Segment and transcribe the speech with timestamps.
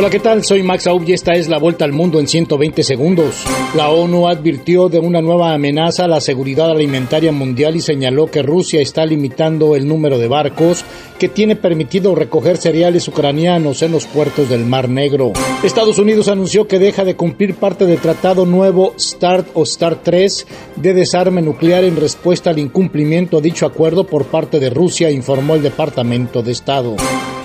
[0.00, 0.42] Hola, ¿qué tal?
[0.42, 3.44] Soy Max Aub y esta es la vuelta al mundo en 120 segundos.
[3.76, 8.40] La ONU advirtió de una nueva amenaza a la seguridad alimentaria mundial y señaló que
[8.40, 10.86] Rusia está limitando el número de barcos
[11.18, 15.34] que tiene permitido recoger cereales ucranianos en los puertos del Mar Negro.
[15.62, 20.46] Estados Unidos anunció que deja de cumplir parte del tratado nuevo START o START 3
[20.76, 25.56] de desarme nuclear en respuesta al incumplimiento a dicho acuerdo por parte de Rusia, informó
[25.56, 26.96] el Departamento de Estado.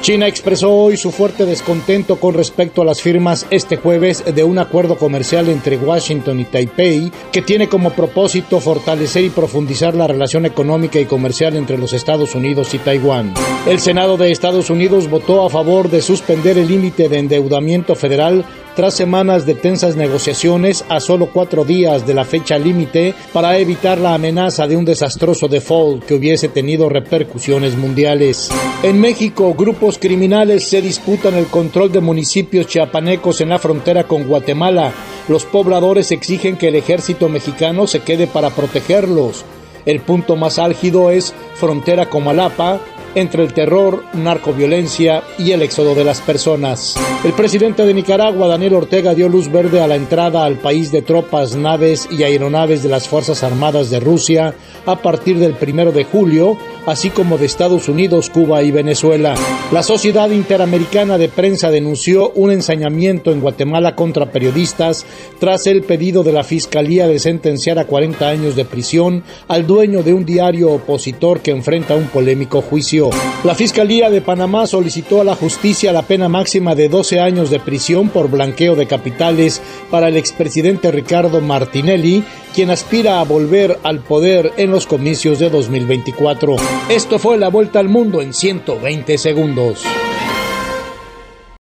[0.06, 4.60] China expresó hoy su fuerte descontento con respecto a las firmas este jueves de un
[4.60, 10.46] acuerdo comercial entre Washington y Taipei que tiene como propósito fortalecer y profundizar la relación
[10.46, 13.34] económica y comercial entre los Estados Unidos y Taiwán.
[13.66, 18.46] El Senado de Estados Unidos votó a favor de suspender el límite de endeudamiento federal
[18.76, 23.98] tras semanas de tensas negociaciones a solo cuatro días de la fecha límite para evitar
[23.98, 28.50] la amenaza de un desastroso default que hubiese tenido repercusiones mundiales.
[28.84, 34.28] En México, grupos criminales se disputan el control de municipios chiapanecos en la frontera con
[34.28, 34.92] Guatemala.
[35.28, 39.46] Los pobladores exigen que el ejército mexicano se quede para protegerlos.
[39.86, 42.80] El punto más álgido es frontera con Malapa,
[43.16, 46.96] entre el terror, narcoviolencia y el éxodo de las personas.
[47.24, 51.02] El presidente de Nicaragua, Daniel Ortega, dio luz verde a la entrada al país de
[51.02, 54.54] tropas, naves y aeronaves de las Fuerzas Armadas de Rusia
[54.86, 59.36] a partir del primero de julio, así como de Estados Unidos, Cuba y Venezuela.
[59.72, 65.06] La Sociedad Interamericana de Prensa denunció un ensañamiento en Guatemala contra periodistas
[65.40, 70.04] tras el pedido de la Fiscalía de sentenciar a 40 años de prisión al dueño
[70.04, 73.10] de un diario opositor que enfrenta un polémico juicio.
[73.44, 77.60] La Fiscalía de Panamá solicitó a la justicia la pena máxima de 12 años de
[77.60, 82.24] prisión por blanqueo de capitales para el expresidente Ricardo Martinelli,
[82.56, 86.56] quien aspira a volver al poder en los comicios de 2024.
[86.88, 89.84] Esto fue la vuelta al mundo en 120 segundos.